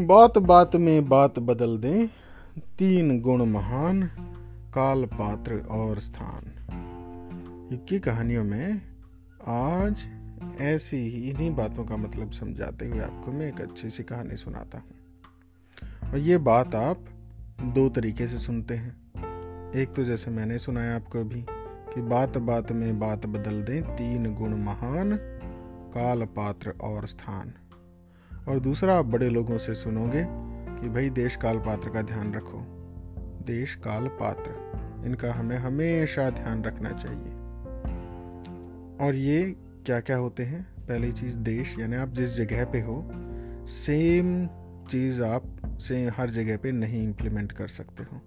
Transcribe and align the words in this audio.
बात 0.00 0.38
बात 0.38 0.76
में 0.76 1.08
बात 1.08 1.38
बदल 1.38 1.78
दें, 1.78 2.06
तीन 2.58 3.20
गुण 3.20 3.44
महान, 3.44 4.02
काल 4.74 5.04
पात्र 5.04 5.58
और 5.70 5.98
स्थान। 5.98 6.42
युग 7.72 7.88
की 7.88 7.98
कहानियों 7.98 8.44
में 8.44 8.82
आज 9.46 10.04
ऐसी 10.60 10.96
ही 10.96 11.30
इन्हीं 11.30 11.54
बातों 11.54 11.84
का 11.84 11.96
मतलब 11.96 12.30
समझाते 12.30 12.86
हुए 12.86 12.98
आपको 12.98 13.32
मैं 13.32 13.48
एक 13.48 13.60
अच्छी 13.60 13.90
सी 13.90 14.02
कहानी 14.02 14.36
सुनाता 14.36 14.78
हूँ। 14.78 16.10
और 16.10 16.18
ये 16.18 16.38
बात 16.38 16.74
आप 16.74 16.98
दो 17.62 17.88
तरीके 17.88 18.26
से 18.28 18.38
सुनते 18.38 18.74
हैं। 18.74 18.96
एक 19.72 19.94
तो 19.94 20.04
जैसे 20.04 20.30
मैंने 20.30 20.58
सुनाया 20.58 20.96
आपको 20.96 21.20
अभी 21.20 21.44
कि 21.94 22.00
बात 22.00 22.38
बात 22.38 22.72
में 22.72 22.98
बात 22.98 23.26
बदल 23.26 23.62
दें, 23.62 23.82
तीन 23.82 24.34
गुण 24.34 24.56
महान, 24.56 25.18
काल 25.94 26.24
पात्र 26.24 26.74
और 26.80 27.06
स्थान। 27.06 27.54
और 28.48 28.60
दूसरा 28.60 28.98
आप 28.98 29.04
बड़े 29.04 29.30
लोगों 29.30 29.58
से 29.58 29.74
सुनोगे 29.74 30.26
कि 30.80 30.88
भाई 30.88 31.10
देश 31.10 31.36
काल 31.36 31.58
पात्र 31.58 31.88
का 31.88 32.02
ध्यान 32.02 32.34
रखो। 32.34 32.64
देश 33.46 33.74
काल 33.74 34.06
पात्र, 34.08 34.50
इनका 35.06 35.32
हमें 35.32 35.58
हमेशा 35.58 36.30
ध्यान 36.30 36.64
रखना 36.64 36.90
चाहिए। 36.90 37.32
और 39.06 39.14
ये 39.14 39.56
क्या 39.86 40.00
क्या 40.00 40.16
होते 40.16 40.42
हैं? 40.42 40.62
पहली 40.62 41.12
चीज़ 41.12 41.36
देश, 41.36 41.78
यानी 41.78 41.96
आप 41.96 42.08
जिस 42.08 42.30
जगह 42.30 42.64
पे 42.64 42.80
हो, 42.80 43.10
सेम 43.66 44.46
चीज़ 44.90 45.22
आप 45.22 45.78
से 45.80 46.08
हर 46.08 46.30
जगह 46.30 46.56
पे 46.56 46.72
नहीं 46.72 47.02
इम्प्लीमेंट 47.02 47.52
कर 47.52 47.68
सकते 47.68 48.02
हो। 48.02 48.20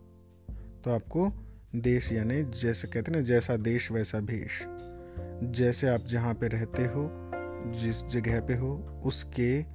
तो 0.83 0.91
आपको 0.91 1.31
देश, 1.75 2.11
यानी 2.11 2.43
जैसे 2.43 2.87
कहते 2.87 3.11
हैं 3.11 3.19
ना, 3.19 3.25
जैसा 3.25 3.55
देश 3.55 3.91
वैसा 3.91 4.19
भेष। 4.19 4.51
जैसे 5.43 5.87
आप 5.87 5.99
जहाँ 5.99 6.33
पे 6.33 6.47
रहते 6.47 6.85
हो, 6.85 7.11
जिस 7.65 8.07
जगह 8.07 8.41
पे 8.41 8.55
हो, 8.55 9.01
उसके 9.05 9.74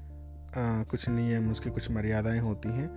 आ, 0.57 0.83
कुछ 0.83 1.09
नियम 1.09 1.51
उसकी 1.51 1.71
कुछ 1.71 1.91
मर्यादाएँ 1.91 2.41
होती 2.41 2.69
हैं 2.69 2.89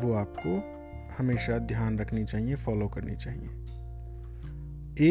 वो 0.00 0.12
आपको 0.12 0.76
हमेशा 1.18 1.58
ध्यान 1.58 1.98
रखनी 1.98 2.24
चाहिए 2.24 2.54
फॉलो 2.54 2.88
करनी 2.88 3.16
चाहिए। 3.16 3.48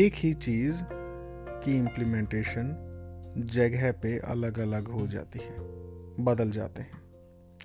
एक 0.05 0.13
ही 0.15 0.33
चीज़ 0.33 0.83
की 1.63 1.77
इम्प्लीमेंटेशन 1.77 2.81
जगह 3.37 3.91
पे 3.91 4.19
अलग 4.19 4.59
अलग 4.59 4.87
हो 4.87 5.07
जाती 5.07 5.39
है 5.39 5.55
बदल 6.25 6.51
जाते 6.51 6.81
हैं 6.81 6.91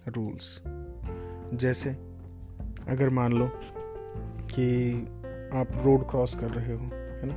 रूल्स 0.09 0.63
जैसे 1.55 1.91
अगर 2.89 3.11
मान 3.11 3.33
लो 3.33 3.51
कि 4.55 4.93
आप 5.55 5.69
रोड 5.85 6.11
क्रॉस 6.11 6.35
कर 6.35 6.51
रहे 6.51 6.75
हो 6.75 6.85
है 6.85 7.27
ना? 7.27 7.35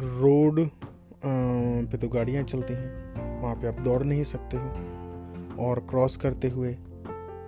रोड 0.00 0.70
पे 1.90 1.98
तो 1.98 2.08
गाड़ियाँ 2.08 2.42
चलती 2.42 2.74
हैं 2.74 3.12
वहाँ 3.40 3.54
पे 3.54 3.68
आप 3.68 3.80
दौड़ 3.80 4.02
नहीं 4.02 4.24
सकते 4.24 4.56
हो। 4.56 4.91
और 5.58 5.80
क्रॉस 5.90 6.16
करते 6.16 6.48
हुए 6.48 6.72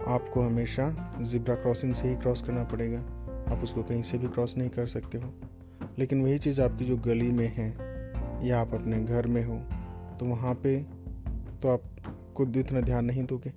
आपको 0.08 0.41
हमेशा 0.41 0.88
ज़िब्रा 1.22 1.55
क्रॉसिंग 1.55 1.94
से 1.94 2.08
ही 2.08 2.16
क्रॉस 2.16 2.42
करना 2.42 2.64
पड़ेगा। 2.64 2.98
आप 3.52 3.61
उसको 3.62 3.83
कहीं 3.83 4.02
से 4.02 4.19
भी 4.19 4.28
क्रॉस 4.28 4.55
नहीं 4.58 4.69
कर 4.70 4.86
सकते 4.86 5.19
हो। 5.19 5.33
लेकिन 5.98 6.22
वही 6.22 6.38
चीज़ 6.38 6.61
आपकी 6.61 6.84
जो 6.84 6.96
गली 6.96 7.30
में 7.33 7.46
है 7.56 7.69
या 8.48 8.61
आप 8.61 8.74
अपने 8.74 9.02
घर 9.05 9.27
में 9.27 9.42
हो 9.44 9.56
तो 10.19 10.27
वहाँ 10.27 10.55
पे 10.55 10.77
तो 11.62 11.69
आप 11.69 11.83
खुद 12.36 12.56
इतना 12.56 12.80
ध्यान 12.80 13.05
नहीं 13.05 13.24
दोगे 13.24 13.52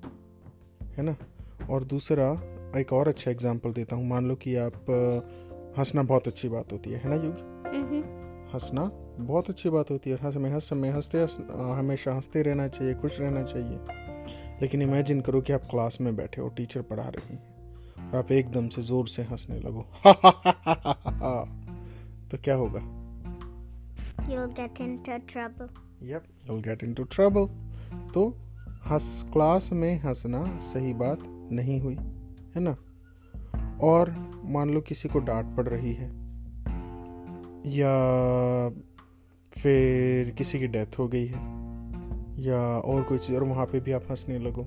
है 0.97 1.03
ना? 1.03 1.15
और 1.69 1.83
दूसरा 1.83 2.31
एक 2.79 2.93
और 2.93 3.07
अच्छा 3.07 3.31
एग्ज़ाम्पल 3.31 3.73
देता 3.73 3.95
हूँ। 3.95 4.07
मान 4.07 4.27
लो 4.27 4.35
कि 4.35 4.55
आप 4.55 4.89
हंसना 5.77 6.03
बहुत 6.03 6.27
अच्छी 6.27 6.49
बात 6.49 6.71
होती 6.73 6.89
है 6.89 6.99
है 6.99 7.09
ना 7.09 7.15
युग? 7.15 8.49
हंसना 8.53 8.83
बहुत 9.19 9.49
अच्छी 9.49 9.69
बात 9.69 9.91
होती 9.91 10.09
है 10.09 10.17
हंस 10.17 10.35
में 10.35 10.49
हंस 10.51 10.69
में 10.73 10.89
हँसते 10.91 11.25
हमेशा 11.51 12.13
हँसते 12.13 12.41
रहना 12.41 12.67
चाहिए 12.67 12.93
खुश 12.93 13.19
रहना 13.19 13.43
चाहिए। 13.43 14.06
लेकिन 14.61 14.81
इमेजिन 14.81 15.21
करो 15.21 15.41
कि 15.41 15.53
आप 15.53 15.61
क्लास 15.61 15.97
में 16.01 16.15
बैठे 16.15 16.41
हो 16.41 16.47
टीचर 16.49 16.81
पढ़ा 16.81 17.07
रही 17.09 17.35
हैं 17.35 18.09
और 18.09 18.15
आप 18.15 18.31
एकदम 18.31 18.67
से 18.69 18.81
ज़ोर 18.81 19.07
से 19.07 19.23
हंसने 19.23 19.59
लगो 19.59 19.85
तो 22.31 22.37
क्या 22.37 22.55
होगा 22.55 22.81
You'll 24.29 24.47
get 24.47 24.79
into 24.81 25.17
trouble. 25.27 25.69
Yep, 26.03 26.23
you'll 26.45 26.61
get 26.61 26.81
into 26.83 27.05
trouble. 27.15 27.47
तो 28.13 28.27
हंस 28.87 29.25
क्लास 29.33 29.69
में 29.73 29.99
हंसना 29.99 30.59
सही 30.63 30.93
बात 30.93 31.19
नहीं 31.51 31.79
हुई 31.81 31.95
है 32.55 32.59
ना 32.59 32.75
और 33.81 34.09
मान 34.45 34.69
लो 34.69 34.81
किसी 34.81 35.09
को 35.09 35.19
डांट 35.19 35.55
पड़ 35.57 35.67
रही 35.67 35.93
है 35.93 36.09
या 37.71 37.93
फिर 39.53 40.29
किसी 40.37 40.59
की 40.59 40.67
डेथ 40.67 40.99
हो 40.99 41.07
गई 41.07 41.25
है 41.25 41.66
या 42.39 42.59
और 42.79 43.03
कोई 43.03 43.17
चीज़ 43.17 43.37
और 43.37 43.43
वहाँ 43.43 43.65
पे 43.65 43.79
भी 43.79 43.91
आप 43.91 44.03
हंसने 44.09 44.39
लगो 44.39 44.63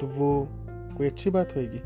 तो 0.00 0.06
वो 0.06 0.48
कोई 0.98 1.06
अच्छी 1.06 1.30
बात 1.30 1.56
होगी 1.56 1.80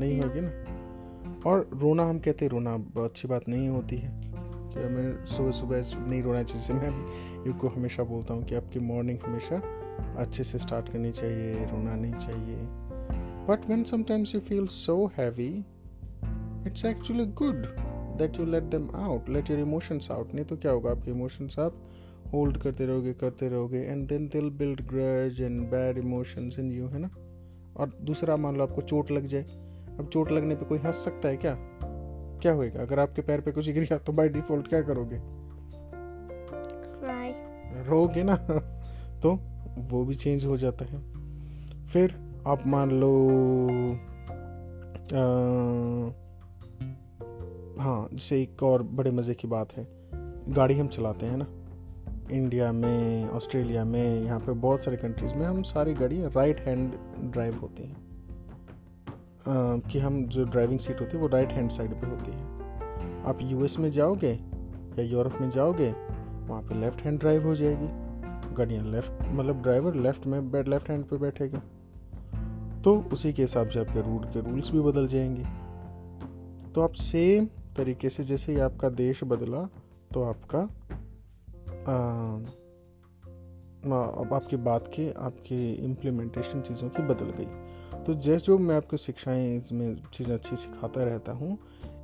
नहीं 0.00 0.20
होगी 0.20 0.40
ना? 0.40 1.50
और 1.50 1.70
रोना 1.74 2.04
हम 2.04 2.18
कहते 2.18 2.44
हैं 2.44 2.52
रोना 2.52 2.74
अच्छी 3.04 3.28
बात 3.28 3.48
नहीं 3.48 3.68
होती 3.68 3.96
है। 3.96 4.28
कि 4.68 4.80
हमें 4.80 5.24
सुबह 5.24 5.50
सुबह 5.50 5.82
नहीं 6.08 6.22
रोना 6.22 6.42
चाहिए 6.42 6.72
मैं 6.72 6.90
भी 6.92 7.48
युग 7.48 7.58
को 7.58 7.68
हमेशा 7.68 8.02
बोलता 8.02 8.34
हूँ 8.34 8.44
कि 8.44 8.54
आपकी 8.54 8.78
मॉर्निंग 8.78 9.18
हमेशा 9.26 9.62
अच्छे 10.18 10.44
से 10.44 10.58
स्टार्ट 10.58 10.88
करनी 10.88 11.12
चाहिए 11.12 11.52
रोना 11.52 11.94
नहीं 11.94 12.12
चाहिए। 12.12 12.56
But 13.48 13.68
when 13.68 13.84
sometimes 13.84 14.34
you 14.34 14.40
feel 14.40 14.66
so 14.66 15.06
heavy 15.18 15.64
it's 16.66 16.84
actually 16.84 17.26
good 17.26 17.66
that 18.18 18.40
you 18.40 18.46
let 18.46 18.62
them 18.62 18.90
out 18.94 19.28
let 19.28 19.50
your 19.50 19.60
emotions 19.60 20.08
out 20.10 20.34
नहीं 20.34 20.44
तो 20.44 20.56
क्या 20.56 20.72
होगा 20.72 20.90
आपके 20.90 21.10
इमोशंस 21.10 21.58
आप 21.58 21.87
होल्ड 22.32 22.56
करते 22.56 22.86
रहोगे 22.86 23.12
करते 23.12 23.48
रहोगे 23.48 23.78
and 23.78 24.08
then 24.08 24.28
they'll 24.28 24.50
build 24.50 24.80
grudge 24.80 25.40
and 25.40 25.70
bad 25.70 25.98
emotions 25.98 26.58
in 26.58 26.72
you 26.72 26.86
है 26.86 26.98
ना? 26.98 27.10
और 27.76 27.98
दूसरा 28.02 28.36
मान 28.36 28.56
लो 28.56 28.62
आपको 28.62 28.82
चोट 28.82 29.10
लग 29.10 29.26
जाए। 29.26 29.42
अब 29.98 30.10
चोट 30.12 30.32
लगने 30.32 30.54
पे 30.54 30.64
कोई 30.64 30.78
हंस 30.78 30.94
सकता 30.94 31.28
है 31.28 31.36
क्या? 31.36 31.56
क्या 32.42 32.52
होएगा? 32.52 32.80
अगर 32.80 32.98
आपके 32.98 33.22
पैर 33.22 33.40
पे 33.40 33.52
कुछ 33.52 33.70
गिर 33.70 33.82
गया 33.82 33.98
तो 33.98 34.12
बाय 34.12 34.28
डिफ़ॉल्ट 34.28 34.68
क्या 34.68 34.82
करोगे? 34.82 35.38
रोगे 37.88 38.22
ना? 38.22 38.36
तो 39.22 39.38
वो 39.78 40.04
भी 40.04 40.14
चेंज 40.14 40.44
हो 40.44 40.56
जाता 40.56 40.84
है। 40.84 40.98
फिर 41.86 42.14
आप 42.46 42.66
मान 42.66 42.90
लो 42.90 43.28
आ, 45.14 45.20
हाँ 47.82 48.08
जैसे 48.12 48.42
एक 48.42 48.62
और 48.62 48.82
बड़े 48.82 49.10
मज़े 49.10 49.34
की 49.34 49.48
बात 49.48 49.76
है। 49.76 49.88
गाड़ी 50.48 50.74
हम 50.78 50.88
चलाते 50.88 51.26
हैं 51.26 51.36
ना? 51.36 51.46
इंडिया 52.32 52.72
में, 52.72 53.28
ऑस्ट्रेलिया 53.28 53.84
में, 53.84 54.22
यहाँ 54.22 54.40
पे 54.40 54.52
बहुत 54.52 54.84
सारे 54.84 54.96
कंट्रीज़ 54.96 55.34
में 55.34 55.46
हम 55.46 55.62
सारी 55.62 55.94
गाड़ी 55.94 56.22
राइट 56.22 56.60
हैंड 56.60 56.92
ड्राइव 57.32 57.56
होती 57.56 57.82
हैं। 57.82 57.96
कि 59.80 59.98
हम 59.98 60.26
जो 60.26 60.44
ड्राइविंग 60.44 60.80
सीट 60.80 61.00
होती 61.00 61.16
है 61.16 61.22
वो 61.22 61.28
राइट 61.28 61.48
हैंड 61.48 61.70
साइड 61.70 61.90
पे 61.90 62.06
होती 62.06 62.30
है। 62.30 62.42
आप 63.24 63.38
यूएस 63.42 63.78
में 63.78 63.90
जाओगे 63.90 64.32
या 64.98 65.02
यूरोप 65.02 65.32
में 65.40 65.50
जाओगे, 65.50 65.90
वहाँ 66.46 66.62
पे 66.62 66.80
लेफ़्ट 66.80 67.00
हैंड 67.00 67.20
ड्राइव 67.20 67.46
हो 67.46 67.54
जाएगी। 67.54 67.88
गाड़ियाँ 68.54 68.84
लेफ़्ट 68.84 69.12
मतलब 69.28 69.62
ड्राइवर 69.62 69.94
लेफ़्ट 69.94 70.26
में 70.26 70.50
बैठ 70.50 70.68
लेफ़्ट 70.68 70.90
हैंड 70.90 71.04
पे 71.04 71.16
बैठेगा। 71.16 71.62
तो 72.84 73.00
उसी 73.12 73.32
के 73.32 73.42
हिसाब 73.42 73.68
से 73.68 73.80
आपके 73.80 74.02
रूट 74.02 74.24
के 74.24 74.40
रूल्स 74.40 74.70
भी 74.70 74.80
बदल 74.80 75.08
जाएँगे। 75.08 75.44
तो 76.72 76.80
आप 76.80 76.92
सेम 76.92 77.44
तरीके 77.76 78.08
से 78.08 78.24
जैसे 78.24 78.52
ही 78.52 78.60
आपका 78.60 78.88
देश 78.88 79.24
बदला 79.24 79.68
तो 80.14 80.22
आपका 80.22 80.70
अब 84.20 84.30
आपकी 84.32 84.56
बात 84.56 84.88
के, 84.94 85.12
आपकी 85.12 85.72
इम्प्लीमेंटेशन 85.74 86.60
चीज़ों 86.60 86.88
की 86.88 87.02
बदल 87.02 87.24
गई। 87.24 87.68
तो 88.04 88.14
जैसे 88.14 88.44
जो 88.44 88.58
मैं 88.58 88.76
आपको 88.76 88.96
शिक्षाएँ 88.96 89.58
इसमें 89.58 90.02
चीज़ें 90.14 90.34
अच्छी 90.34 90.56
सिखाता 90.56 91.04
रहता 91.04 91.32
हूँ, 91.32 91.58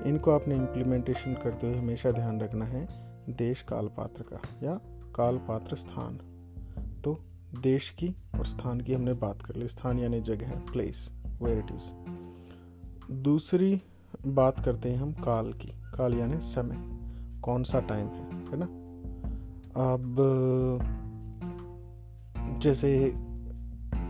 इनको 0.07 0.31
आपने 0.31 0.55
इम्प्लीमेंटेशन 0.55 1.35
करते 1.35 1.67
हुए 1.67 1.77
हमेशा 1.77 2.11
ध्यान 2.11 2.41
रखना 2.41 2.65
है, 2.65 2.89
देश 3.31 3.63
काल 3.63 3.89
पात्र 3.89 4.23
का 4.23 4.41
या 4.63 4.81
काल 5.15 5.39
पात्र 5.39 5.77
स्थान। 5.77 6.17
तो 7.05 7.25
देश 7.61 7.91
की 7.91 8.17
और 8.39 8.47
स्थान 8.47 8.81
की 8.81 8.95
हमने 8.95 9.13
बात 9.13 9.43
कर 9.43 9.57
ली, 9.57 9.69
स्थान 9.69 9.99
यानी 9.99 10.21
जगह 10.21 10.51
प्लेस 10.73 11.11
वेयर 11.43 11.59
इट 11.59 11.67
इज़ 11.71 13.13
दूसरी 13.13 13.83
बात 14.27 14.65
करते 14.65 14.89
हैं 14.89 14.99
हम 14.99 15.13
काल 15.13 15.53
की, 15.53 15.69
काल 15.69 16.15
यानी 16.15 16.41
समय, 16.41 16.77
कौन 17.41 17.65
सा 17.65 17.81
टाइम 17.81 18.07
है 18.07 18.47
है 18.47 18.57
ना? 18.57 18.84
अब, 19.77 20.17
जैसे 22.59 23.13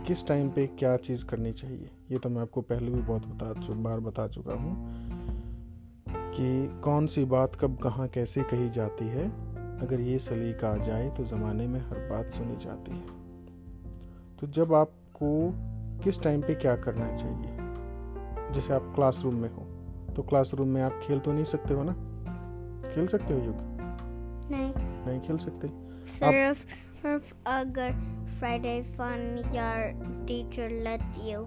किस 0.07 0.27
टाइम 0.27 0.49
पे 0.49 0.67
क्या 0.67 0.97
चीज़ 0.97 1.25
करनी 1.25 1.51
चाहिए? 1.51 1.89
ये 2.11 2.17
तो 2.17 2.29
मैं 2.29 2.41
आपको 2.41 2.61
पहले 2.61 2.91
भी 2.91 3.01
बहुत 3.01 3.25
बता 3.25 3.53
चु, 3.61 3.73
बार 3.73 3.99
बता 3.99 4.27
चुका 4.27 4.53
हूँ 4.53 4.75
कि 6.09 6.79
कौन 6.83 7.07
सी 7.07 7.25
बात 7.25 7.55
कब 7.55 7.77
कहाँ 7.77 8.07
कैसे 8.07 8.43
कही 8.43 8.69
जाती 8.69 9.07
है। 9.07 9.29
अगर 9.79 10.01
ये 10.01 10.19
सलीका 10.19 10.69
आ 10.69 10.77
जाए 10.77 11.09
तो 11.09 11.23
ज़माने 11.23 11.67
में 11.67 11.79
हर 11.79 12.09
बात 12.09 12.31
सुनी 12.31 12.55
जाती 12.55 12.91
है। 12.91 13.05
तो 14.37 14.47
जब 14.47 14.73
आपको 14.73 15.53
किस 16.03 16.21
टाइम 16.21 16.41
पे 16.41 16.55
क्या 16.55 16.75
करना 16.75 17.17
चाहिए? 17.17 17.57
जैसे 18.53 18.73
आप 18.73 18.91
क्लासरूम 18.95 19.35
में 19.35 19.49
हो 19.49 19.67
तो 20.13 20.23
क्लासरूम 20.23 20.67
में 20.67 20.81
आप 20.81 20.99
खेल 21.03 21.19
तो 21.19 21.33
नहीं 21.33 21.45
सकते 21.45 21.73
हो 21.73 21.83
ना? 21.83 21.93
खेल 22.93 23.07
सकते 23.07 23.33
हो, 23.33 23.39
युग? 23.39 23.55
नहीं। 24.51 24.94
नहीं 25.07 25.19
खेल 25.21 25.37
सकते। 25.37 25.67
सिर्फ़ 26.11 26.59
सिर्फ़ 27.01 27.33
अगर 27.47 27.91
फ्राइडे 28.39 28.81
फन 28.83 29.51
या 29.55 29.73
टीचर 30.25 30.69
लेट 30.69 31.01
यू 31.23 31.43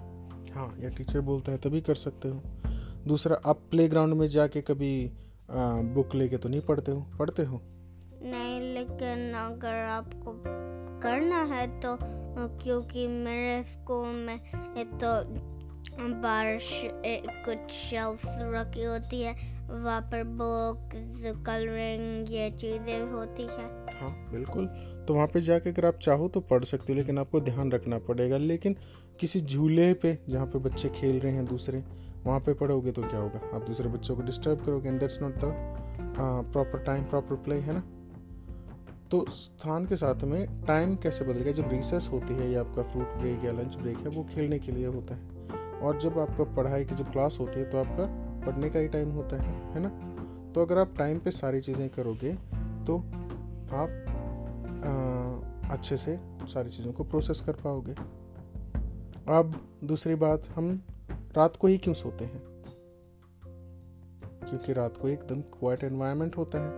हाँ 0.54 0.76
या 0.80 0.88
टीचर 0.88 1.20
बोलता 1.20 1.52
है 1.52 1.58
तभी 1.58 1.80
कर 1.80 1.94
सकते 1.94 2.28
हो। 2.28 2.42
दूसरा 3.06 3.40
आप 3.46 3.60
प्लेग्राउंड 3.70 4.14
में 4.14 4.28
जाके 4.28 4.60
कभी 4.60 5.10
आ, 5.50 5.80
बुक 5.80 6.14
लेके 6.14 6.36
तो 6.36 6.48
नहीं 6.48 6.60
पढ़ते 6.60 6.92
हो? 6.92 7.00
पढ़ते 7.18 7.42
हो? 7.42 7.60
नहीं 8.22 8.60
लेकिन 8.74 9.32
अगर 9.34 9.74
आपको 9.74 10.32
करना 11.02 11.42
है 11.42 11.80
तो 11.80 11.96
क्योंकि 12.62 13.06
मेरे 13.06 13.62
स्कूल 13.64 14.06
में 14.06 14.38
तो 15.02 15.12
बारिश 16.20 16.68
कुछ 17.46 17.72
शेल्फ 17.72 18.20
रखी 18.26 18.84
होती 18.84 19.22
है। 19.22 19.57
वहाँ 19.70 20.00
पर 20.00 20.22
बुक्स 20.24 21.42
कलरिंग 21.46 22.30
ये 22.30 22.50
चीज़ें 22.50 23.10
होती 23.12 23.42
है। 23.42 23.66
हाँ 24.00 24.30
बिल्कुल। 24.32 24.66
तो 25.08 25.14
वहाँ 25.14 25.26
पे 25.26 25.40
जाके 25.40 25.70
अगर 25.70 25.86
आप 25.86 25.98
चाहो 25.98 26.28
तो 26.28 26.40
पढ़ 26.40 26.64
सकते 26.64 26.92
हो, 26.92 26.96
लेकिन 26.98 27.18
आपको 27.18 27.40
ध्यान 27.40 27.72
रखना 27.72 27.98
पड़ेगा। 27.98 28.36
लेकिन 28.36 28.76
किसी 29.20 29.40
झूले 29.40 29.94
पे, 29.94 30.18
जहाँ 30.28 30.46
पे 30.46 30.58
बच्चे 30.58 30.88
खेल 30.88 31.20
रहे 31.20 31.32
हैं, 31.32 31.44
दूसरे, 31.44 31.82
वहाँ 32.24 32.40
पे 32.40 32.54
पढ़ोगे 32.54 32.92
तो 32.92 33.02
क्या 33.02 33.20
होगा? 33.20 33.40
आप 33.54 33.66
दूसरे 33.66 33.88
बच्चों 33.88 34.16
को 34.16 34.22
डिस्टर्ब 34.22 34.64
करोगे 34.64 34.88
and 34.88 35.00
that's 35.00 35.22
not 35.22 35.34
the 35.34 35.54
proper 36.52 36.78
time 36.78 37.04
proper 37.04 37.34
play 37.34 37.56
है 37.56 37.72
ना? 37.72 37.82
तो 39.10 39.24
स्थान 39.30 39.86
के 39.86 39.96
साथ 39.96 40.24
में 40.24 40.64
टाइम 40.64 40.96
कैसे 40.96 41.24
बदलेगा? 41.24 41.52
जब 41.52 41.68
रिसेस 41.68 42.08
होती 42.12 42.34
है, 42.34 42.50
या 42.50 42.60
आपका 42.60 42.82
फ्रूट 42.82 43.08
ब्रेक 43.08 43.44
या 43.44 43.52
लंच 43.52 43.76
ब्रेक 43.76 43.96
है, 43.96 44.08
वो 44.08 44.24
खेलने 44.24 44.58
के 44.58 44.72
लिए 44.72 44.86
होता 44.86 45.14
है। 45.14 45.80
और 45.80 45.98
जब 46.00 46.18
आपका 46.18 46.44
पढ़ाई 46.44 46.84
की 46.84 46.94
जब 46.94 47.12
क्लास 47.12 47.36
होती 47.40 47.60
है 47.60 47.70
तो 47.70 47.78
आपका 47.78 48.27
पढ़ने 48.46 48.70
का 48.70 48.78
ही 48.78 48.88
टाइम 48.88 49.10
होता 49.10 49.36
है 49.36 49.72
है 49.72 49.80
ना? 49.80 49.88
तो 50.52 50.62
अगर 50.62 50.78
आप 50.78 50.94
टाइम 50.98 51.18
पे 51.18 51.30
सारी 51.30 51.60
चीज़ें 51.60 51.88
करोगे 51.88 52.32
तो 52.86 52.98
आप 53.72 54.04
आ, 54.78 55.74
अच्छे 55.74 55.96
से 55.96 56.18
सारी 56.42 56.70
चीज़ों 56.70 56.92
को 56.92 57.04
प्रोसेस 57.04 57.40
कर 57.40 57.52
पाओगे। 57.52 57.92
अब 59.28 59.60
दूसरी 59.84 60.14
बात 60.14 60.42
हम 60.54 60.82
रात 61.36 61.56
को 61.56 61.66
ही 61.66 61.78
क्यों 61.78 61.94
सोते 61.94 62.24
हैं? 62.24 62.42
क्योंकि 64.48 64.72
रात 64.72 64.96
को 64.96 65.08
एकदम 65.08 65.40
क्वाइट 65.40 65.84
एनवायरनमेंट 65.84 66.36
होता 66.36 66.58
है। 66.58 66.70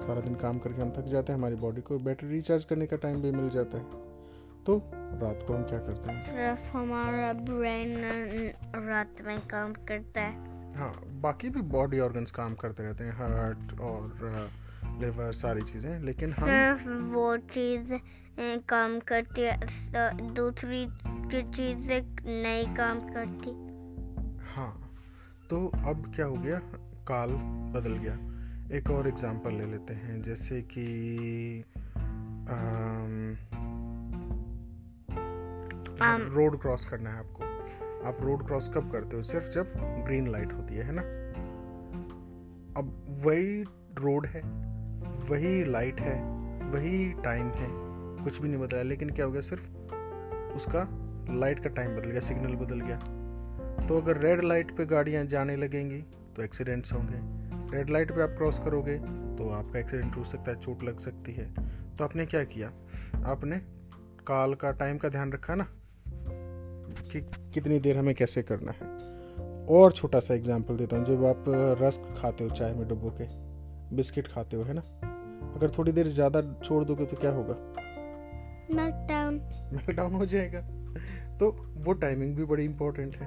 सारा 0.00 0.20
दिन 0.20 0.34
काम 0.34 0.58
करके 0.58 0.82
हम 0.82 0.90
थक 0.90 1.04
जाते 1.04 1.32
हैं 1.32 1.38
हमारी 1.38 1.54
बॉडी 1.54 1.80
को 1.80 1.98
बैटरी 1.98 2.28
रिचार्ज 2.28 2.64
करने 2.64 2.86
का 2.86 2.96
टाइम 2.96 3.22
भी 3.22 3.30
मिल 3.30 3.50
जाता 3.50 3.78
है। 3.78 3.84
तो 4.64 4.82
रात 4.94 5.44
को 5.46 5.54
हम 5.54 5.62
क्या 5.62 5.78
करते 5.78 6.12
हैं? 6.12 6.24
सिर्फ़ 6.24 6.76
हमारा 6.76 7.32
ब्रेन 7.32 7.96
रात 8.88 9.22
में 9.22 9.38
काम 9.40 9.72
करता 9.72 10.20
है। 10.20 10.57
हाँ 10.78 11.02
बाकी 11.20 11.48
भी 11.50 11.60
बॉडी 11.60 11.98
ऑर्गन्स 12.00 12.30
काम 12.30 12.54
करते 12.54 12.82
रहते 12.82 13.04
हैं 13.04 13.12
हार्ट 13.12 13.80
और 13.80 14.02
लिवर 15.00 15.32
सारी 15.32 15.62
चीज़ें 15.62 16.00
लेकिन 16.00 16.32
हम 16.32 16.46
सिर्फ़ 16.46 16.88
वो 17.12 17.36
चीज़ 17.36 17.92
काम 18.68 19.00
करती 19.00 19.40
है 19.40 19.60
दूसरी 20.34 20.86
की 21.00 21.42
चीज़ें 21.52 22.02
नहीं 22.26 22.74
काम 22.76 23.00
करती। 23.00 23.50
हाँ 24.54 24.94
तो 25.50 25.66
अब 25.86 26.12
क्या 26.16 26.26
हो 26.26 26.34
गया? 26.34 26.60
काल 27.08 27.30
बदल 27.74 27.92
गया। 27.92 28.14
एक 28.76 28.90
और 28.90 29.08
एग्जांपल 29.08 29.52
ले 29.52 29.66
लेते 29.66 29.94
हैं 29.94 30.22
जैसे 30.22 30.62
कि 30.62 30.86
रोड 36.34 36.60
क्रॉस 36.60 36.86
करना 36.86 37.10
है 37.10 37.18
आपको। 37.18 37.57
आप 38.04 38.18
रोड 38.20 38.46
क्रॉस 38.46 38.70
कब 38.74 38.90
करते 38.92 39.16
हो? 39.16 39.22
सिर्फ़ 39.22 39.48
जब 39.48 39.72
ग्रीन 40.06 40.30
लाइट 40.32 40.52
होती 40.52 40.74
है 40.74 40.84
है 40.84 40.92
ना? 40.92 41.02
अब 42.76 42.90
वही 43.24 43.62
रोड 43.98 44.26
है, 44.26 44.40
वही 45.28 45.64
लाइट 45.64 46.00
है, 46.00 46.14
वही 46.70 47.12
टाइम 47.22 47.48
है, 47.48 47.68
कुछ 48.24 48.40
भी 48.40 48.48
नहीं 48.48 48.60
बदला 48.60 48.82
लेकिन 48.82 49.10
क्या 49.10 49.26
हो 49.26 49.32
गया 49.32 49.40
सिर्फ़ 49.40 49.62
उसका 50.54 50.88
लाइट 51.30 51.58
का 51.58 51.68
टाइम 51.68 51.96
बदल 51.96 52.10
गया 52.10 52.20
सिग्नल 52.20 52.54
बदल 52.54 52.80
गया। 52.80 52.98
तो 53.86 54.00
अगर 54.00 54.16
रेड 54.16 54.44
लाइट 54.44 54.76
पे 54.76 54.86
गाड़ियाँ 54.86 55.24
जाने 55.24 55.56
लगेंगी 55.56 56.00
तो 56.36 56.42
एक्सीडेंट्स 56.42 56.92
होंगे। 56.92 57.76
रेड 57.76 57.90
लाइट 57.90 58.12
पे 58.12 58.22
आप 58.22 58.30
क्रॉस 58.30 58.58
करोगे 58.58 58.98
तो 59.38 59.48
आपका 59.50 59.78
एक्सीडेंट 59.78 60.16
हो 60.16 60.24
सकता 60.24 60.50
है, 60.50 60.60
चोट 60.60 60.82
लग 60.82 60.98
सकती 60.98 61.32
है। 61.32 61.52
तो 61.96 62.04
आपने 62.04 62.26
क्या 62.26 62.44
किया? 62.44 62.72
आपने 63.26 63.58
काल 64.26 64.54
का 64.54 64.70
टाइम 64.70 64.98
का 64.98 65.08
ध्यान 65.08 65.32
रखा 65.32 65.54
ना? 65.54 65.66
कि 67.08 67.20
कितनी 67.54 67.78
देर 67.78 67.98
हमें 67.98 68.14
कैसे 68.14 68.42
करना 68.42 68.72
है। 68.72 68.86
और 69.70 69.92
छोटा 69.92 70.20
सा 70.20 70.34
एग्जांपल 70.34 70.76
देता 70.76 70.96
हूँ 70.96 71.04
जब 71.04 71.24
आप 71.26 71.44
रस्क 71.82 72.14
खाते 72.20 72.44
हो 72.44 72.50
चाय 72.50 72.72
में 72.74 72.86
डुबो 72.88 73.10
के 73.20 73.24
बिस्किट 73.96 74.28
खाते 74.28 74.56
हो 74.56 74.62
है 74.62 74.74
ना? 74.74 74.82
अगर 75.56 75.70
थोड़ी 75.78 75.92
देर 75.92 76.08
ज़्यादा 76.08 76.42
छोड़ 76.64 76.84
दोगे 76.84 77.04
तो 77.04 77.16
क्या 77.16 77.30
होगा? 77.30 77.54
मेल्टडाउन 78.72 79.34
मेल्टडाउन 79.72 80.14
हो 80.14 80.26
जाएगा। 80.26 80.60
तो 81.38 81.50
वो 81.76 81.92
टाइमिंग 81.94 82.34
भी 82.36 82.44
बड़ी 82.44 82.64
इंपॉर्टेंट 82.64 83.16
है। 83.16 83.26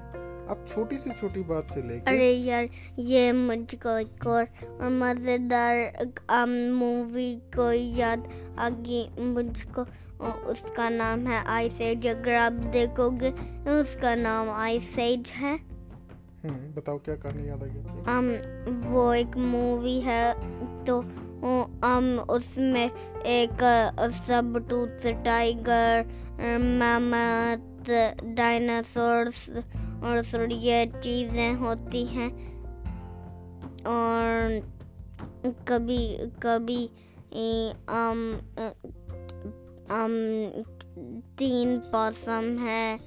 अब 0.50 0.66
छोटी 0.68 0.98
से 0.98 1.10
छोटी 1.12 1.42
बात 1.44 1.68
से 1.68 1.81
लेकर 1.81 2.12
अरे 2.12 2.31
यार 2.31 2.68
ये 3.00 3.31
मुझको 3.31 3.98
एक 3.98 4.25
और 4.27 4.48
मज़ेदार 4.94 6.48
मूवी 6.72 7.34
को 7.56 7.72
याद 7.72 8.27
आ 8.60 8.69
गई 8.69 9.07
मुझको 9.25 9.86
उसका 10.21 10.89
नाम 10.89 11.25
है 11.27 11.44
आइस 11.47 11.81
एज 11.81 12.07
अगर 12.07 12.35
आप 12.35 12.53
देखोगे 12.73 13.29
उसका 13.71 14.15
नाम 14.15 14.50
आइस 14.51 14.97
एज 15.00 15.31
है। 15.35 15.56
हम्म 16.44 16.73
बताओ 16.75 16.97
क्या 17.06 17.15
कहानी 17.15 17.47
याद 17.50 17.63
आ 17.63 17.65
गई 17.65 17.81
um, 18.12 18.27
वो 18.85 19.13
एक 19.13 19.38
मूवी 19.38 20.00
है 20.01 20.33
तो 20.85 21.01
um, 21.83 22.07
उसमें 22.29 22.85
एक 22.85 23.63
सब 24.27 24.65
टूथ 24.69 25.12
टाइगर 25.25 26.06
मैमथ 26.59 27.89
डायनासोर्स 28.35 29.50
और 29.50 30.21
थोड़ी 30.33 30.56
ये 30.57 30.85
चीज़ें 30.95 31.53
होती 31.56 32.03
हैं। 32.06 32.29
और 33.88 34.62
कभी 35.67 36.03
कभी 36.44 36.85
आम 37.89 38.19
तीन 41.38 41.77
पॉसम 41.79 42.57
है 42.59 42.99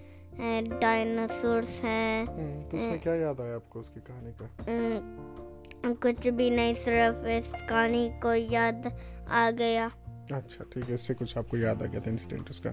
डायनासोर्स 0.81 1.69
हैं 1.69 2.27
हम्म, 2.27 2.61
तो 2.61 2.77
उसमें 2.77 3.01
क्या 3.01 3.15
याद 3.15 3.41
आया 3.41 3.55
आपको 3.55 3.81
उसकी 3.81 4.01
कहानी 4.01 4.33
का? 4.33 5.95
कुछ 5.95 6.29
भी 6.29 6.51
नहीं 6.51 6.75
सिर्फ़ 6.75 7.27
इस 7.27 7.47
कहानी 7.69 8.09
को 8.23 8.35
याद 8.35 8.99
आ 9.29 9.51
गया। 9.51 9.91
अच्छा 10.33 10.65
ठीक 10.65 10.85
है 10.85 10.95
इससे 10.95 11.15
कुछ 11.15 11.39
आपको 11.39 11.57
याद 11.57 11.83
आ 11.83 11.87
गया 11.87 12.01
था 12.01 12.11
इंसिडेंट 12.11 12.51
उसका। 12.51 12.71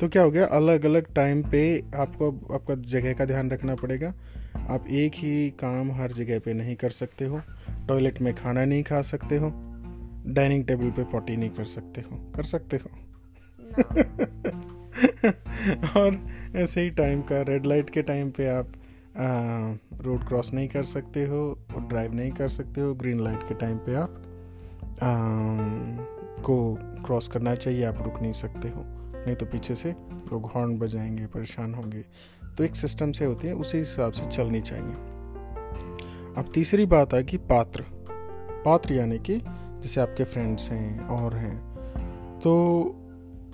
तो 0.00 0.08
क्या 0.08 0.22
हो 0.22 0.30
गया 0.30 0.46
अलग 0.46 0.84
अलग 0.84 1.14
टाइम 1.14 1.42
पे 1.42 1.80
आपको 1.94 2.30
आपका 2.54 2.74
जगह 2.74 3.14
का 3.14 3.24
ध्यान 3.24 3.50
रखना 3.50 3.74
पड़ेगा। 3.74 4.14
आप 4.70 4.86
एक 4.88 5.12
ही 5.14 5.50
काम 5.50 5.92
हर 5.92 6.12
जगह 6.12 6.38
पे 6.38 6.52
नहीं 6.52 6.76
कर 6.76 6.90
सकते 6.90 7.24
हो। 7.24 7.40
टॉयलेट 7.88 8.20
में 8.20 8.34
खाना 8.34 8.64
नहीं 8.64 8.82
खा 8.82 9.02
सकते 9.02 9.36
हो। 9.36 9.50
डाइनिंग 10.26 10.64
टेबल 10.64 10.90
पे 10.90 11.04
पॉटी 11.04 11.36
नहीं 11.36 11.50
कर 11.50 11.64
सकते 11.64 12.00
हो। 12.00 12.32
कर 12.36 12.42
सकते 12.42 12.76
हो। 12.76 13.05
और 15.96 16.20
ऐसे 16.56 16.80
ही 16.80 16.90
टाइम 16.90 17.22
का 17.22 17.42
रेड 17.42 17.66
लाइट 17.66 17.90
के 17.90 18.02
टाइम 18.02 18.30
पे 18.30 18.48
आप 18.48 18.68
रोड 20.00 20.28
क्रॉस 20.28 20.54
नहीं 20.54 20.68
कर 20.68 20.84
सकते 20.84 21.24
हो 21.24 21.58
और 21.74 21.82
ड्राइव 21.82 22.14
नहीं 22.14 22.32
कर 22.32 22.48
सकते 22.48 22.80
हो। 22.80 22.94
ग्रीन 22.94 23.24
लाइट 23.24 23.42
के 23.42 23.54
टाइम 23.54 23.76
पे 23.76 23.94
आप 23.94 24.22
आ, 24.84 24.88
को 26.42 26.78
क्रॉस 26.80 27.28
करना 27.28 27.54
चाहिए 27.54 27.84
आप 27.84 28.02
रुक 28.02 28.22
नहीं 28.22 28.32
सकते 28.32 28.68
हो। 28.68 28.84
नहीं 29.26 29.36
तो 29.36 29.46
पीछे 29.46 29.74
से 29.74 29.94
लोग 30.32 30.44
हॉर्न 30.44 30.78
बजाएँगे 30.78 31.26
परेशान 31.26 31.74
होंगे। 31.74 32.04
तो 32.58 32.64
एक 32.64 32.76
सिस्टम 32.76 33.12
से 33.12 33.24
होती 33.24 33.48
है 33.48 33.54
उसी 33.54 33.78
हिसाब 33.78 34.12
से 34.12 34.26
चलनी 34.26 34.60
चाहिए। 34.60 34.94
अब 36.36 36.50
तीसरी 36.54 36.86
बात 36.86 37.14
है 37.14 37.24
कि 37.24 37.36
पात्र। 37.36 37.84
पात्र 38.64 38.92
यानी 38.92 39.18
कि 39.18 39.42
जैसे 39.80 40.00
आपके 40.00 40.24
फ्रेंड्स 40.24 40.70
हैं 40.70 41.00
और 41.00 41.34
हैं। 41.34 41.76
तो 42.40 42.84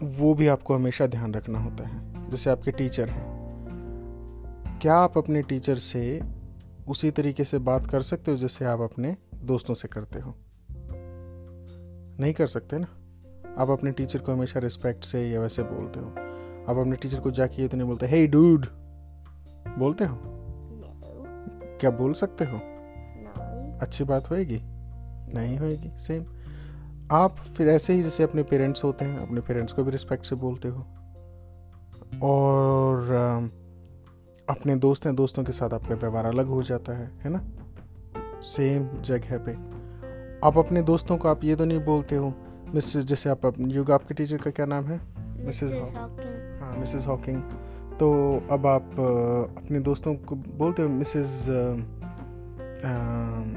वो 0.03 0.35
भी 0.35 0.47
आपको 0.47 0.75
हमेशा 0.75 1.07
ध्यान 1.07 1.35
रखना 1.35 1.59
होता 1.59 1.87
है। 1.89 2.31
जैसे 2.31 2.51
आपके 2.51 2.71
टीचर 2.71 3.09
हैं। 3.09 3.43
क्या 4.81 4.95
आप 4.95 5.19
अपने 5.19 5.43
टीचर 5.43 5.77
से 5.77 6.21
उसी 6.89 7.11
तरीके 7.11 7.45
से 7.45 7.59
बात 7.59 7.87
कर 7.87 8.03
सकते 8.03 8.31
हो 8.31 8.37
जैसे 8.37 8.65
आप 8.65 8.81
अपने 8.81 9.17
दोस्तों 9.35 9.75
से 9.75 9.89
करते 9.89 10.21
हो? 10.21 10.35
नहीं 12.21 12.35
कर 12.35 12.47
सकते 12.47 12.79
ना? 12.79 12.87
आप 13.59 13.71
अपने 13.71 13.91
टीचर 13.91 14.19
को 14.19 14.33
हमेशा 14.33 14.61
रिस्पेक्ट 14.61 15.05
से 15.05 15.29
या 15.29 15.41
वैसे 15.41 15.63
बोलते 15.63 16.01
हो। 16.01 16.07
आप 16.73 16.79
अपने 16.79 16.97
टीचर 16.97 17.21
को 17.21 17.31
जाके 17.31 17.63
ये 17.63 17.69
तो 17.69 17.77
नहीं 17.77 17.89
बोलते 17.89 18.07
हे 18.07 18.23
hey, 18.23 18.33
डूड 18.33 18.67
बोलते 19.79 20.05
हो? 20.05 20.17
No. 20.17 20.25
क्या 21.81 21.91
बोल 21.91 22.13
सकते 22.13 22.45
हो? 22.45 22.57
No. 22.57 23.81
अच्छी 23.83 24.05
बात 24.05 24.31
होएगी? 24.31 24.61
नहीं 25.35 25.59
होएगी? 25.59 25.91
सेम 25.99 26.25
आप 27.13 27.37
फिर 27.37 27.69
ऐसे 27.69 27.93
ही 27.93 28.03
जैसे 28.03 28.23
अपने 28.23 28.43
पेरेंट्स 28.43 28.85
होते 28.85 29.05
हैं 29.05 29.19
अपने 29.19 29.41
पेरेंट्स 29.41 29.73
को 29.73 29.85
भी 29.85 29.91
रिस्पेक्ट 29.91 30.27
से 30.27 30.37
बोलते 30.37 30.69
हो। 30.69 30.87
और 32.23 33.11
अपने 34.49 34.77
दोस्त 34.77 35.07
हैं 35.07 35.15
दोस्तों 35.17 35.45
के 35.45 35.53
साथ 35.53 35.75
आपका 35.75 35.95
व्यवहार 35.95 36.27
अलग 36.27 36.47
हो 36.47 36.63
जाता 36.63 36.93
है 36.93 37.11
है 37.25 37.31
ना? 37.31 37.45
सेम 38.43 39.03
जगह 39.03 39.39
पे। 39.39 39.53
आप 40.47 40.59
अपने 40.59 40.83
दोस्तों 40.83 41.17
को 41.17 41.29
आप 41.29 41.45
ये 41.45 41.57
तो 41.57 41.65
नहीं 41.65 41.81
बोलते 41.81 42.17
हो 42.17 42.35
मिसेस 42.75 43.05
जैसे 43.05 43.31
आप 43.31 43.47
अप- 43.47 43.61
योगा 43.61 43.95
आपके 43.95 44.15
टीचर 44.15 44.37
का 44.37 44.51
क्या 44.51 44.67
नाम 44.67 44.85
है? 44.85 45.01
Mrs 45.47 45.73
Mrs. 45.73 45.81
हॉ- 45.81 46.79
मिसेस 46.79 47.07
हॉकिंग 47.07 47.43
तो 48.01 48.41
अब 48.51 48.67
आप 48.67 48.91
अपने 49.65 49.81
दोस्तों 49.81 50.15
को 50.15 50.35
बोलते 50.35 50.83
हो 50.83 50.89
मिसेस 50.89 51.47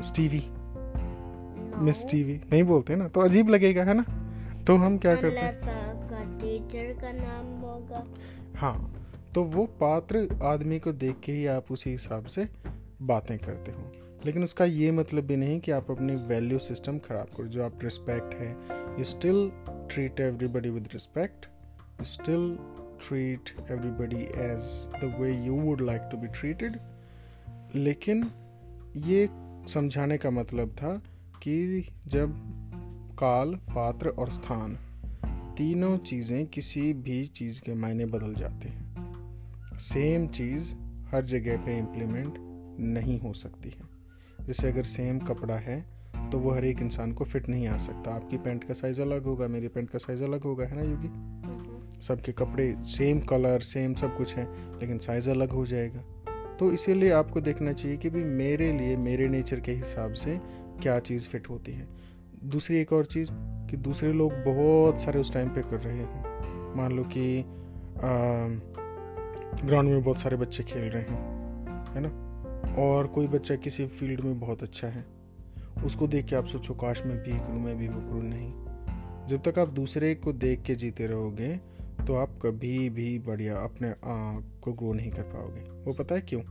स्टीवी 0.07 0.54
मिस 1.79 2.05
टीवी 2.09 2.39
नहीं 2.51 2.63
बोलते 2.63 2.95
ना 2.95 3.07
तो 3.07 3.21
अजीब 3.21 3.49
लगेगा 3.49 3.83
है 3.83 3.93
ना? 3.93 4.03
तो 4.67 4.75
हम 4.75 4.97
क्या 4.97 5.15
करते 5.15 5.39
हैं? 5.39 5.73
टीचर 6.39 6.93
का 7.01 7.11
नाम 7.11 7.45
होगा। 7.61 8.03
हाँ 8.55 8.91
तो 9.35 9.43
वो 9.43 9.65
पात्र 9.81 10.27
आदमी 10.43 10.79
को 10.79 10.91
देख 10.93 11.15
के 11.23 11.31
ही 11.31 11.45
आप 11.45 11.71
उसी 11.71 11.89
हिसाब 11.89 12.25
से 12.25 12.47
बातें 13.01 13.37
करते 13.39 13.71
हो। 13.71 13.91
लेकिन 14.25 14.43
उसका 14.43 14.65
ये 14.65 14.91
मतलब 14.91 15.23
भी 15.23 15.35
नहीं 15.35 15.59
कि 15.59 15.71
आप 15.71 15.91
अपनी 15.91 16.15
वैल्यू 16.27 16.59
सिस्टम 16.59 16.97
खराब 16.97 17.27
करो। 17.37 17.47
जो 17.47 17.63
आप 17.63 17.83
रिस्पेक्ट 17.83 18.33
है 18.33 18.49
you 18.99 19.05
still 19.05 19.49
treat 19.91 20.19
everybody 20.19 20.69
with 20.69 20.87
respect 20.93 21.45
you 21.99 22.05
still 22.05 22.57
treat 23.07 23.49
everybody 23.71 24.23
as 24.45 24.71
the 24.95 25.15
way 25.19 25.33
you 25.45 25.53
would 25.53 25.81
like 25.81 26.01
to 26.11 26.17
be 26.17 26.27
treated 26.39 26.77
लेकिन 27.75 28.25
ये 29.05 29.27
समझाने 29.73 30.17
का 30.17 30.29
मतलब 30.29 30.69
था 30.69 31.01
कि 31.47 31.87
जब 32.07 32.35
काल 33.19 33.53
पात्र 33.55 34.09
और 34.09 34.29
स्थान 34.29 34.77
तीनों 35.57 35.97
चीज़ें 35.97 36.45
किसी 36.47 36.93
भी 36.93 37.25
चीज़ 37.25 37.61
के 37.61 37.73
मायने 37.73 38.05
बदल 38.05 38.33
जाते 38.33 38.67
हैं। 38.67 39.77
सेम 39.79 40.27
चीज़ 40.27 40.73
हर 41.07 41.25
जगह 41.25 41.57
पे 41.57 41.77
इम्प्लीमेंट 41.77 42.33
नहीं 42.79 43.19
हो 43.19 43.33
सकती 43.33 43.69
है। 43.69 44.45
जैसे 44.47 44.67
अगर 44.67 44.83
सेम 44.83 45.19
कपड़ा 45.19 45.55
है 45.55 45.79
तो 46.31 46.39
वो 46.39 46.51
हर 46.51 46.65
एक 46.65 46.79
इंसान 46.79 47.11
को 47.11 47.25
फिट 47.25 47.49
नहीं 47.49 47.67
आ 47.67 47.77
सकता। 47.77 48.15
आपकी 48.15 48.37
पैंट 48.37 48.63
का 48.63 48.73
साइज़ 48.73 49.01
अलग 49.01 49.23
होगा 49.23 49.47
मेरी 49.47 49.67
पैंट 49.67 49.89
का 49.89 49.99
साइज़ 49.99 50.23
अलग 50.23 50.41
होगा 50.41 50.65
है 50.65 50.75
ना 50.75 50.81
योगी? 50.81 52.01
सबके 52.01 52.31
कपड़े 52.31 52.75
सेम 52.79 53.19
कलर 53.19 53.59
सेम 53.59 53.93
सब 53.93 54.17
कुछ 54.17 54.35
है 54.35 54.79
लेकिन 54.79 54.97
साइज़ 54.99 55.29
अलग 55.29 55.49
हो 55.49 55.65
जाएगा। 55.65 56.03
तो 56.59 56.71
इसीलिए 56.71 57.11
आपको 57.11 57.41
देखना 57.41 57.73
चाहिए 57.73 57.97
कि 57.97 58.09
भी 58.09 58.23
मेरे 58.23 58.71
लिए 58.71 58.97
मेरे 58.97 59.27
नेचर 59.27 59.59
के 59.59 59.71
हिसाब 59.71 60.13
से 60.13 60.64
क्या 60.81 60.99
चीज़ 60.99 61.27
फिट 61.27 61.49
होती 61.49 61.71
है। 61.71 61.87
दूसरी 62.43 62.77
एक 62.77 62.93
और 62.93 63.05
चीज़ 63.05 63.29
कि 63.69 63.77
दूसरे 63.77 64.11
लोग 64.13 64.33
बहुत 64.45 64.99
सारे 65.01 65.19
उस 65.19 65.33
टाइम 65.33 65.49
पे 65.49 65.61
कर 65.61 65.79
रहे 65.79 65.97
हैं। 65.97 66.75
मान 66.75 66.91
लो 66.91 67.03
कि 67.07 67.43
ग्राउंड 69.63 69.89
में 69.89 70.03
बहुत 70.03 70.19
सारे 70.19 70.37
बच्चे 70.37 70.63
खेल 70.63 70.89
रहे 70.89 71.01
हैं, 71.01 71.93
है 71.93 72.01
ना? 72.01 72.09
और 72.81 73.07
कोई 73.07 73.27
बच्चा 73.27 73.55
किसी 73.55 73.85
फ़ील्ड 73.87 74.21
में 74.21 74.39
बहुत 74.39 74.63
अच्छा 74.63 74.87
है, 74.87 75.05
उसको 75.85 76.07
देख 76.07 76.25
के 76.25 76.35
आप 76.35 76.45
सोचो, 76.45 76.73
काश 76.73 77.01
मैं 77.05 77.17
भी 77.17 77.31
करूँ, 77.31 77.61
मैं 77.61 77.77
भी 77.77 77.87
वो 77.87 77.99
करूँ। 78.01 78.23
नहीं। 78.23 78.51
जब 79.27 79.41
तक 79.43 79.59
आप 79.59 79.69
दूसरे 79.69 80.13
को 80.15 80.33
देख 80.33 80.61
के 80.61 80.75
जीते 80.75 81.07
रहोगे 81.07 81.55
तो 82.07 82.15
आप 82.15 82.29
कभी 82.43 82.89
भी 82.89 83.17
बढ़िया 83.19 83.57
अपने 83.57 83.89
आप 83.89 84.59
को 84.61 84.73
ग्रो 84.73 84.93
नहीं 84.93 85.11
कर 85.11 85.21
पाओगे। 85.23 85.61
वो 85.83 85.93
पता 85.93 86.15
है 86.15 86.21
क्यों? 86.21 86.41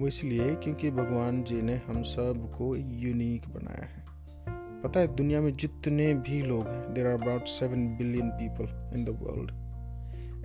वो 0.00 0.06
इसलिए 0.06 0.54
क्योंकि 0.54 0.90
भगवान 0.90 1.44
जी 1.44 1.62
ने 1.62 1.74
हम 1.76 2.02
सबको 2.02 2.76
यूनिक 2.76 3.48
बनाया 3.48 3.84
है। 3.84 4.04
पता 4.82 5.00
है 5.00 5.16
दुनिया 5.16 5.40
में 5.40 5.56
जितने 5.56 6.14
भी 6.14 6.42
लोग 6.42 6.66
हैं 6.66 6.94
there 6.94 7.06
are 7.06 7.22
about 7.22 7.44
seven 7.44 7.96
billion 7.96 8.30
people 8.30 8.98
in 8.98 9.04
the 9.04 9.08
world 9.08 9.50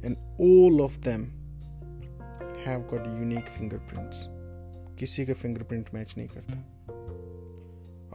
and 0.05 0.17
all 0.41 0.81
of 0.81 0.99
them 0.99 1.23
have 2.65 2.81
got 2.81 3.07
unique 3.07 3.43
fingerprints 3.43 4.25
किसी 4.99 5.25
का 5.25 5.33
फिंगरप्रिंट 5.33 5.89
मैच 5.93 6.15
नहीं 6.17 6.27
करता। 6.27 6.53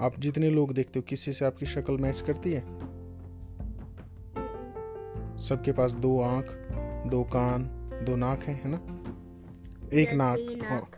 आप 0.04 0.20
जितने 0.20 0.50
लोग 0.50 0.72
देखते 0.72 0.98
हो 0.98 1.02
किसी 1.02 1.32
से 1.32 1.44
आपकी 1.44 1.66
शक्ल 1.66 1.96
मैच 1.96 2.20
करती 2.20 2.52
है? 2.52 2.60
सबके 5.38 5.72
पास 5.72 5.92
दो 5.92 6.20
आँख 6.20 6.46
दो 7.06 7.22
कान 7.22 7.62
दो 8.06 8.16
नाक 8.16 8.42
है 8.42 8.54
है 8.54 8.70
ना? 8.70 9.02
एक 9.92 10.08
या 10.08 10.14
नाक। 10.14 10.62
हाँ। 10.64 10.90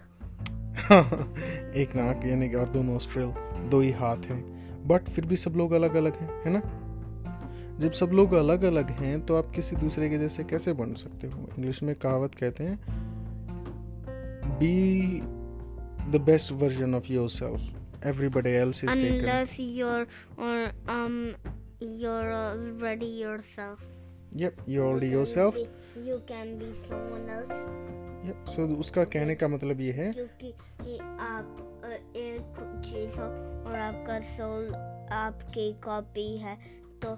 एक 1.76 1.92
नाक 1.96 2.20
यानी 2.26 2.48
कि 2.48 2.54
और 2.54 2.68
दो 2.68 2.82
नोस्ट्रिल 2.82 3.26
दो 3.68 3.80
ही 3.80 3.90
हाथ 3.90 4.16
हैं। 4.16 4.42
बट 4.86 5.08
फिर 5.08 5.26
भी 5.26 5.36
सब 5.36 5.50
लोग 5.56 5.72
अलग 5.72 5.94
अलग 5.94 6.14
हैं 6.14 6.42
है 6.44 6.50
ना? 6.58 6.62
जब 7.80 7.92
सब 7.92 8.06
लोग 8.06 8.32
अलग 8.32 8.62
अलग 8.62 8.90
हैं 8.90 9.26
तो 9.26 9.36
आप 9.36 9.52
किसी 9.54 9.76
दूसरे 9.76 10.10
के 10.10 10.18
जैसे 10.18 10.44
कैसे 10.44 10.72
बन 10.72 10.94
सकते 10.94 11.26
हो? 11.26 11.48
इंग्लिश 11.58 11.82
में 11.82 11.94
कहावत 11.94 12.34
कहते 12.34 12.64
हैं 12.64 12.78
be 14.58 15.20
the 16.18 16.20
best 16.20 16.52
version 16.52 16.94
of 16.94 17.12
yourself 17.30 18.06
everybody 18.06 18.50
else 18.50 18.84
is 18.84 18.90
taken 18.90 19.26
Unless 19.26 19.58
you're 19.78 20.06
or 20.38 20.58
um 20.96 21.16
you're 22.02 22.30
already 22.36 23.10
yourself. 23.24 23.84
yep 24.42 24.64
you 24.68 24.80
already 24.86 25.10
You 25.10 25.18
yourself. 25.18 25.54
Be- 25.54 25.68
You 26.08 26.16
can 26.30 26.48
be 26.62 26.66
someone 26.88 27.28
else. 27.36 28.05
Yep 28.26 28.47
so, 28.47 28.61
उसका 28.80 29.04
कहने 29.04 29.35
का 29.35 29.49
मतलब 29.49 29.80
ये 29.80 29.92
है। 29.92 30.11
आप 30.11 31.56
एक 32.16 32.42
चीज़ 32.85 33.18
हो 33.18 33.25
और 33.68 33.80
आपका 33.80 34.21
सोल 34.21 34.75
आपकी 35.12 35.73
कॉपी 35.73 36.38
है 36.38 36.59
तो 37.02 37.09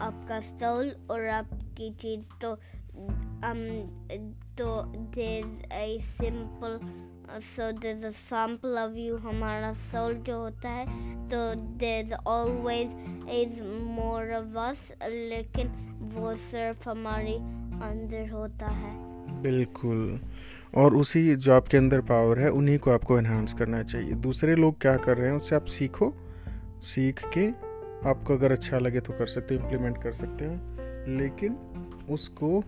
आपका 0.00 0.40
सोल 0.40 0.96
और 1.10 1.28
आपकी 1.28 1.90
चीज़ 1.90 2.20
तो 2.44 2.58
um 3.46 3.60
तो 4.58 4.66
there's 5.14 5.52
a 5.72 6.02
simple 6.18 6.78
so 7.54 7.62
there's 7.82 8.04
a 8.04 8.12
sample 8.30 8.76
of 8.76 8.96
you, 8.96 9.20
हमारा 9.20 9.72
सोल 9.72 10.14
जो 10.14 10.38
होता 10.38 10.68
है 10.68 10.86
तो 11.28 11.54
there's 11.78 12.12
always 12.26 12.88
is 13.28 13.52
more 13.98 14.26
of 14.40 14.46
us, 14.64 14.78
लेकिन 15.08 15.68
वो 16.14 16.34
सिर्फ़ 16.50 16.88
हमारे 16.88 17.34
अंदर 17.88 18.30
होता 18.30 18.66
है। 18.66 19.11
बिल्कुल। 19.42 20.20
और 20.74 20.94
उसी 20.94 21.34
जो 21.36 21.52
आपके 21.52 21.76
अंदर 21.76 22.00
पावर 22.00 22.38
है, 22.38 22.48
उन्हीं 22.50 22.78
को 22.78 22.90
आपको 22.90 23.18
एनहांस 23.18 23.54
करना 23.54 23.82
चाहिए। 23.82 24.12
दूसरे 24.12 24.54
लोग 24.56 24.80
क्या 24.80 24.96
कर 24.96 25.18
रहे 25.18 25.30
हैं 25.30 25.36
उससे 25.36 25.56
आप 25.56 25.64
सीखो, 25.64 26.12
सीख 26.82 27.20
के 27.36 27.46
आपको 28.08 28.34
अगर 28.34 28.52
अच्छा 28.52 28.78
लगे 28.78 29.00
तो 29.00 29.12
कर 29.12 29.26
सकते 29.26 29.54
हो 29.54 29.60
इम्प्लीमेंट 29.60 30.02
कर 30.02 30.12
सकते 30.12 30.46
हो। 30.46 30.52
लेकिन 31.18 31.56
उसको 32.10 32.58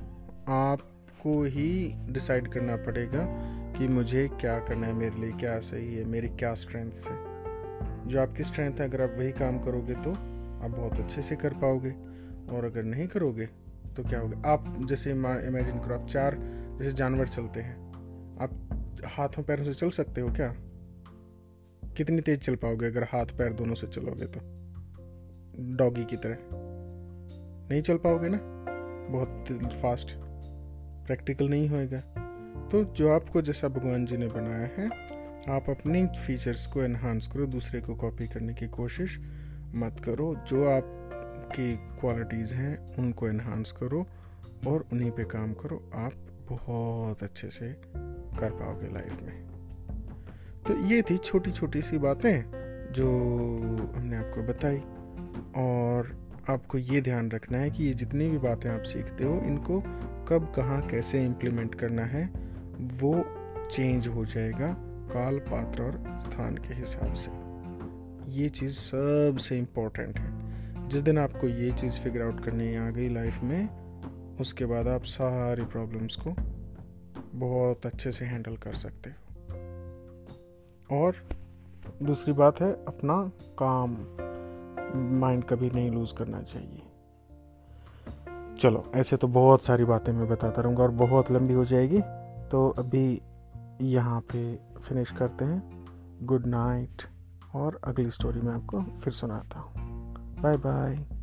आपको 0.48 1.42
ही 1.44 1.94
डिसाइड 2.10 2.48
करना 2.48 2.76
पड़ेगा 2.76 3.26
कि 3.78 3.88
मुझे 3.88 4.28
क्या 4.40 4.58
करना 4.58 4.86
है, 4.86 4.92
मेरे 4.92 5.20
लिए 5.20 5.32
क्या 5.32 5.58
सही 5.60 5.94
है, 5.94 6.04
मेरी 6.04 6.28
क्या 6.28 6.54
स्ट्रेंथ 6.54 6.90
है। 7.08 7.16
जो 8.08 8.20
आपकी 8.20 8.42
स्ट्रेंथ 8.42 8.80
है, 8.80 8.88
अगर 8.88 9.02
आप 9.02 9.14
वही 9.18 9.32
काम 9.32 9.58
करोगे 9.58 9.94
तो 9.94 10.10
आप 10.10 10.70
बहुत 10.70 11.00
अच्छे 11.00 11.22
से 11.22 11.36
कर 11.36 11.54
पाओगे। 11.54 11.94
और 12.50 12.64
अगर 12.64 12.82
नहीं 12.82 13.06
करोगे 13.06 13.46
तो 13.96 14.02
क्या 14.02 14.20
होगा? 14.20 14.48
आप 14.48 14.64
जैसे 14.88 15.10
इमेजिन 15.10 15.78
करो, 15.78 15.94
आप 15.94 16.06
चार 16.08 16.36
जैसे 16.78 16.92
जानवर 16.92 17.28
चलते 17.28 17.60
हैं। 17.60 17.76
आप 18.42 18.50
हाथों 19.06 19.42
पैरों 19.42 19.64
से 19.64 19.74
चल 19.74 19.90
सकते 19.90 20.20
हो 20.20 20.28
क्या? 20.28 20.54
कितनी 21.96 22.20
तेज 22.20 22.40
चल 22.40 22.56
पाओगे 22.56 22.86
अगर 22.86 23.02
हाथ 23.04 23.26
पैर 23.26 23.52
दोनों 23.52 23.74
से 23.74 23.86
चलोगे 23.86 24.26
तो? 24.26 24.40
डॉगी 25.76 26.04
की 26.04 26.16
तरह। 26.16 26.38
नहीं 27.70 27.82
चल 27.82 27.96
पाओगे 27.96 28.28
ना? 28.28 28.38
बहुत 29.10 29.44
फास्ट 29.72 30.14
प्रैक्टिकल 31.06 31.48
नहीं 31.48 31.68
होएगा। 31.68 32.00
तो 32.72 32.84
जो 32.84 33.12
आपको 33.12 33.42
जैसा 33.42 33.68
भगवान 33.68 34.06
जी 34.06 34.16
ने 34.16 34.26
बनाया 34.26 34.70
है, 34.78 34.86
आप 35.48 35.70
अपनी 35.70 36.06
फीचर्स 36.06 36.66
को 36.66 36.82
एनहांस 36.82 37.28
करो, 37.28 37.46
दूसरे 37.46 37.80
को 37.80 37.94
कॉपी 37.94 38.28
करने 38.28 38.54
की 38.54 38.68
कोशिश 38.68 39.20
मत 39.74 39.96
करो। 40.04 40.36
जो 40.46 40.70
आपकी 40.70 41.76
क्वालिटीज़ 41.76 42.54
हैं, 42.54 42.96
उनको 42.96 43.28
एनहांस 43.28 43.72
करो 43.72 44.06
और 44.66 44.86
उन्हीं 44.92 45.10
पे 45.10 45.24
काम 45.24 45.54
करो। 45.54 45.90
आप 45.94 46.12
बहुत 46.50 47.22
अच्छे 47.22 47.50
से 47.50 47.68
कर 48.40 48.50
पाओगे 48.50 48.94
लाइफ 48.94 49.22
में। 49.22 49.44
तो 50.66 50.74
ये 50.76 51.02
थी 51.02 51.18
छोटी 51.18 51.52
छोटी 51.52 51.82
सी 51.82 51.98
बातें 51.98 52.42
जो 52.92 53.10
हमने 53.96 54.16
आपको 54.16 54.42
बताई। 54.42 54.82
और 55.56 56.24
आपको 56.50 56.78
ये 56.78 57.00
ध्यान 57.00 57.30
रखना 57.30 57.58
है 57.58 57.70
कि 57.70 57.84
ये 57.84 57.94
जितनी 57.94 58.28
भी 58.28 58.38
बातें 58.38 58.70
आप 58.70 58.82
सीखते 58.82 59.24
हो, 59.24 59.38
इनको 59.38 59.80
कब, 60.28 60.52
कहाँ, 60.56 60.82
कैसे 60.82 61.24
इम्प्लीमेंट 61.24 61.74
करना 61.74 62.02
है, 62.02 62.30
वो 62.78 63.24
चेंज 63.70 64.08
हो 64.08 64.24
जाएगा 64.24 64.76
काल, 65.12 65.38
पात्र 65.38 65.82
और 65.82 66.20
स्थान 66.20 66.54
के 66.56 66.74
हिसाब 66.74 67.14
से। 67.14 67.30
ये 68.42 68.48
चीज़ 68.48 68.72
सबसे 68.72 69.58
इम्पोर्टेंट 69.58 70.18
है। 70.18 70.44
जिस 70.88 71.02
दिन 71.02 71.18
आपको 71.18 71.48
ये 71.48 71.72
चीज़ 71.72 71.92
फिगर 71.92 72.22
आउट 72.22 72.44
करनी 72.44 72.76
आ 72.76 72.90
गई 72.90 73.08
लाइफ 73.08 73.42
में 73.42 73.83
उसके 74.40 74.64
बाद 74.64 74.88
आप 74.88 75.02
सारी 75.02 75.64
प्रॉब्लम्स 75.64 76.16
को 76.16 76.34
बहुत 77.38 77.86
अच्छे 77.86 78.12
से 78.12 78.24
हैंडल 78.24 78.56
कर 78.56 78.74
सकते 78.74 79.10
हो। 79.10 79.16
और 80.98 81.14
दूसरी 82.02 82.32
बात 82.32 82.60
है, 82.60 82.84
अपना 82.84 83.30
काम 83.62 83.90
माइंड 85.20 85.44
कभी 85.44 85.70
नहीं 85.70 85.90
लूज 85.90 86.12
करना 86.12 86.42
चाहिए। 86.42 86.82
चलो, 88.60 88.92
ऐसे 88.94 89.16
तो 89.16 89.28
बहुत 89.28 89.64
सारी 89.64 89.84
बातें 89.84 90.12
मैं 90.12 90.28
बताता 90.28 90.62
रहूँगा 90.62 90.82
और 90.82 90.90
बहुत 90.90 91.30
लंबी 91.30 91.54
हो 91.54 91.64
जाएगी। 91.64 92.00
तो 92.50 92.74
अभी 92.78 93.22
यहाँ 93.80 94.20
पे 94.20 94.56
फिनिश 94.56 95.10
करते 95.10 95.44
हैं। 95.44 95.86
गुड 96.22 96.46
नाइट 96.46 97.02
और 97.54 97.80
अगली 97.84 98.10
स्टोरी 98.10 98.40
मैं 98.40 98.54
आपको 98.54 98.82
फिर 98.82 99.12
सुनाता 99.12 99.60
हूँ। 99.60 99.74
Bye 100.42 100.56
bye 100.56 101.13